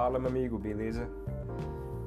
Fala, 0.00 0.18
meu 0.18 0.30
amigo, 0.30 0.58
beleza? 0.58 1.06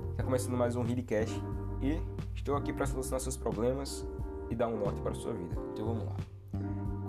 Está 0.09 0.23
começando 0.23 0.57
mais 0.57 0.75
um 0.75 0.83
Healycast 0.83 1.39
e 1.79 2.01
estou 2.33 2.55
aqui 2.55 2.73
para 2.73 2.87
solucionar 2.87 3.19
seus 3.19 3.37
problemas 3.37 4.03
e 4.49 4.55
dar 4.55 4.67
um 4.67 4.79
norte 4.79 4.99
para 4.99 5.11
a 5.11 5.13
sua 5.13 5.31
vida. 5.31 5.55
Então 5.71 5.85
vamos 5.85 6.05
lá. 6.05 6.15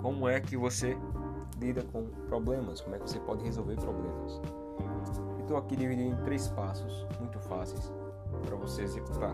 Como 0.03 0.29
é 0.29 0.39
que 0.39 0.55
você 0.55 0.95
lida 1.59 1.81
com 1.91 2.05
problemas? 2.27 2.81
Como 2.81 2.95
é 2.95 2.99
que 2.99 3.09
você 3.09 3.19
pode 3.19 3.43
resolver 3.43 3.77
problemas? 3.77 4.39
Estou 5.39 5.57
aqui 5.57 5.75
dividido 5.75 6.07
em 6.07 6.23
três 6.23 6.49
passos 6.49 7.07
muito 7.19 7.39
fáceis 7.39 7.91
para 8.45 8.55
você 8.55 8.83
executar. 8.83 9.33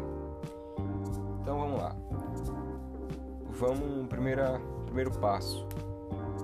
Então 1.41 1.59
vamos 1.59 1.81
lá. 1.81 1.93
Vamos 3.49 4.07
primeira 4.07 4.57
primeiro 4.85 5.11
passo. 5.19 5.67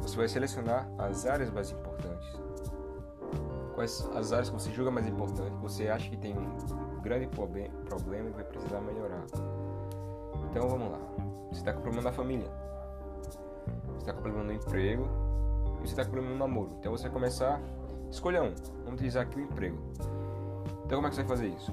Você 0.02 0.18
vai 0.18 0.28
selecionar 0.28 0.86
as 0.98 1.26
áreas 1.26 1.50
mais 1.50 1.72
importantes. 1.72 2.47
Quais 3.78 4.10
as 4.16 4.34
áreas 4.34 4.50
que 4.50 4.56
você 4.56 4.72
julga 4.72 4.90
mais 4.90 5.06
importantes, 5.06 5.54
que 5.54 5.62
você 5.62 5.88
acha 5.88 6.10
que 6.10 6.18
tem 6.18 6.36
um 6.36 7.00
grande 7.00 7.28
problema 7.28 7.70
e 8.28 8.32
vai 8.32 8.44
precisar 8.44 8.82
melhorar. 8.82 9.24
Então 10.50 10.68
vamos 10.68 10.94
lá. 10.94 10.98
Você 11.52 11.60
está 11.60 11.74
com 11.74 11.82
problema 11.82 12.10
na 12.10 12.12
família. 12.12 12.52
Você 13.90 14.00
está 14.00 14.14
com 14.14 14.22
problema 14.24 14.46
no 14.46 14.54
emprego. 14.54 15.08
E 15.76 15.82
você 15.82 15.92
está 15.92 16.04
com 16.04 16.10
problema 16.10 16.34
no 16.34 16.40
namoro. 16.40 16.72
Então 16.80 16.92
você 16.92 17.04
vai 17.04 17.12
começar. 17.12 17.62
Escolha 18.10 18.42
um. 18.42 18.56
Vamos 18.84 18.94
utilizar 18.94 19.22
aqui 19.22 19.40
o 19.40 19.44
emprego. 19.44 19.78
Então 20.86 20.98
como 20.98 21.06
é 21.06 21.10
que 21.12 21.16
você 21.16 21.22
vai 21.22 21.38
fazer 21.38 21.48
isso? 21.50 21.72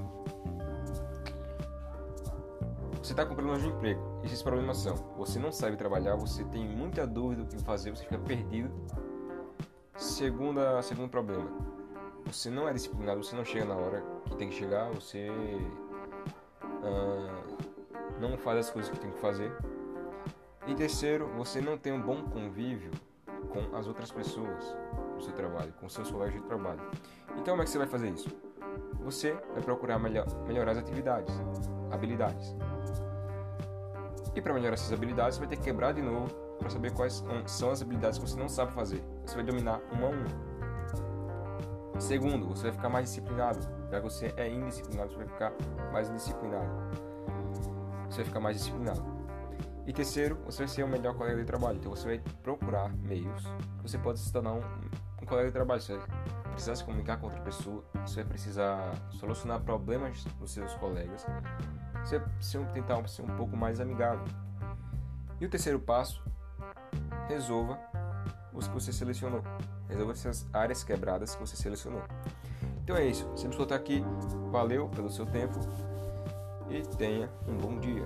Você 3.02 3.14
está 3.14 3.24
com 3.24 3.34
problemas 3.34 3.62
de 3.62 3.68
emprego. 3.68 4.20
Esses 4.22 4.42
problemas 4.42 4.76
são: 4.76 4.94
você 5.16 5.38
não 5.38 5.50
sabe 5.50 5.78
trabalhar, 5.78 6.16
você 6.16 6.44
tem 6.44 6.68
muita 6.68 7.06
dúvida 7.06 7.44
do 7.44 7.48
que 7.48 7.64
fazer, 7.64 7.96
você 7.96 8.04
fica 8.04 8.18
perdido. 8.18 8.70
Segunda, 9.96 10.82
segundo 10.82 11.08
problema: 11.08 11.48
você 12.34 12.50
não 12.50 12.68
é 12.68 12.72
disciplinado, 12.72 13.22
você 13.22 13.36
não 13.36 13.44
chega 13.44 13.64
na 13.64 13.76
hora 13.76 14.04
que 14.24 14.36
tem 14.36 14.48
que 14.48 14.56
chegar, 14.56 14.90
você 14.90 15.28
uh, 16.62 18.20
não 18.20 18.36
faz 18.36 18.58
as 18.58 18.70
coisas 18.70 18.90
que 18.90 18.98
tem 18.98 19.10
que 19.10 19.18
fazer. 19.18 19.52
E 20.66 20.74
terceiro, 20.74 21.28
você 21.36 21.60
não 21.60 21.78
tem 21.78 21.92
um 21.92 22.00
bom 22.00 22.22
convívio 22.24 22.90
com 23.50 23.76
as 23.76 23.86
outras 23.86 24.10
pessoas 24.10 24.76
no 25.14 25.20
seu 25.20 25.32
trabalho, 25.32 25.72
com 25.80 25.88
seus 25.88 26.10
colegas 26.10 26.34
de 26.34 26.40
trabalho. 26.48 26.80
Então, 27.36 27.52
como 27.52 27.62
é 27.62 27.64
que 27.64 27.70
você 27.70 27.78
vai 27.78 27.86
fazer 27.86 28.10
isso? 28.10 28.28
Você 29.02 29.32
vai 29.52 29.62
procurar 29.62 29.98
melhor, 29.98 30.26
melhorar 30.46 30.72
as 30.72 30.78
atividades, 30.78 31.32
habilidades. 31.92 32.54
E 34.34 34.40
para 34.40 34.52
melhorar 34.52 34.74
essas 34.74 34.92
habilidades, 34.92 35.36
você 35.36 35.40
vai 35.40 35.48
ter 35.48 35.56
que 35.56 35.62
quebrar 35.62 35.92
de 35.92 36.02
novo 36.02 36.34
para 36.58 36.68
saber 36.68 36.92
quais 36.92 37.22
são 37.46 37.70
as 37.70 37.82
habilidades 37.82 38.18
que 38.18 38.28
você 38.28 38.38
não 38.38 38.48
sabe 38.48 38.72
fazer. 38.72 39.04
Você 39.24 39.36
vai 39.36 39.44
dominar 39.44 39.80
uma 39.92 40.08
a 40.08 40.10
uma. 40.10 40.53
Segundo, 41.98 42.46
você 42.48 42.64
vai 42.64 42.72
ficar 42.72 42.88
mais 42.88 43.06
disciplinado. 43.06 43.60
Já 43.90 43.98
que 43.98 44.04
você 44.04 44.34
é 44.36 44.48
indisciplinado, 44.48 45.10
você 45.10 45.16
vai 45.16 45.26
ficar 45.26 45.52
mais 45.92 46.10
indisciplinado. 46.10 46.70
Você 48.08 48.16
vai 48.16 48.24
ficar 48.24 48.40
mais 48.40 48.56
disciplinado. 48.56 49.14
E 49.86 49.92
terceiro, 49.92 50.38
você 50.44 50.58
vai 50.58 50.68
ser 50.68 50.82
o 50.82 50.88
melhor 50.88 51.14
colega 51.14 51.38
de 51.38 51.44
trabalho. 51.44 51.78
Então 51.78 51.94
você 51.94 52.06
vai 52.06 52.22
procurar 52.42 52.90
meios 52.96 53.44
você 53.82 53.98
pode 53.98 54.18
se 54.18 54.32
tornar 54.32 54.54
um, 54.54 54.62
um 55.22 55.26
colega 55.26 55.48
de 55.48 55.52
trabalho. 55.52 55.80
Você 55.80 55.96
vai 55.96 56.06
precisar 56.52 56.74
se 56.74 56.84
comunicar 56.84 57.18
com 57.18 57.26
outra 57.26 57.40
pessoa. 57.42 57.84
Você 58.06 58.16
vai 58.16 58.24
precisar 58.24 58.94
solucionar 59.10 59.60
problemas 59.60 60.24
dos 60.38 60.52
seus 60.52 60.74
colegas 60.76 61.26
você, 62.04 62.18
você 62.40 62.58
tentar 62.72 63.06
ser 63.08 63.22
um 63.22 63.36
pouco 63.36 63.56
mais 63.56 63.80
amigável. 63.80 64.24
E 65.40 65.46
o 65.46 65.48
terceiro 65.48 65.80
passo, 65.80 66.22
resolva 67.28 67.78
os 68.52 68.68
que 68.68 68.74
você 68.74 68.92
selecionou. 68.92 69.42
Resolva 69.88 70.12
essas 70.12 70.46
áreas 70.52 70.82
quebradas 70.82 71.34
que 71.34 71.40
você 71.40 71.56
selecionou. 71.56 72.02
Então 72.82 72.96
é 72.96 73.06
isso. 73.06 73.30
Sempre 73.36 73.60
estou 73.60 73.76
aqui. 73.76 74.04
Valeu 74.50 74.88
pelo 74.88 75.10
seu 75.10 75.26
tempo 75.26 75.58
e 76.68 76.82
tenha 76.96 77.30
um 77.46 77.56
bom 77.56 77.78
dia. 77.78 78.04